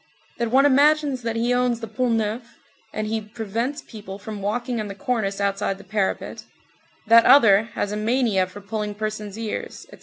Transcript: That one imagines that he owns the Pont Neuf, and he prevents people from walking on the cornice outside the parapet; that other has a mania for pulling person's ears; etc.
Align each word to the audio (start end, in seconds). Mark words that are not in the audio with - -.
That 0.39 0.49
one 0.49 0.65
imagines 0.65 1.21
that 1.21 1.35
he 1.35 1.53
owns 1.53 1.79
the 1.79 1.87
Pont 1.87 2.13
Neuf, 2.15 2.55
and 2.91 3.05
he 3.05 3.21
prevents 3.21 3.83
people 3.83 4.17
from 4.17 4.41
walking 4.41 4.79
on 4.79 4.87
the 4.87 4.95
cornice 4.95 5.39
outside 5.39 5.77
the 5.77 5.83
parapet; 5.83 6.45
that 7.05 7.23
other 7.25 7.65
has 7.75 7.91
a 7.91 7.97
mania 7.97 8.47
for 8.47 8.61
pulling 8.61 8.95
person's 8.95 9.37
ears; 9.37 9.85
etc. 9.93 9.99